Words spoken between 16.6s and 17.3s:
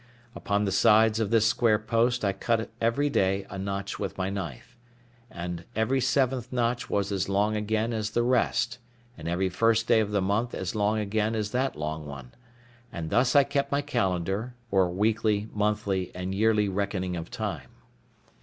reckoning of